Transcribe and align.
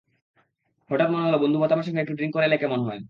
হঠাৎ 0.89 1.09
মনে 1.11 1.25
হলো 1.25 1.37
বন্ধু 1.39 1.57
বোথামের 1.59 1.85
সঙ্গে 1.87 2.01
একটু 2.01 2.13
ড্রিংক 2.13 2.33
করে 2.33 2.45
এলে 2.47 2.57
কেমন 2.57 2.79
হয়। 2.81 2.99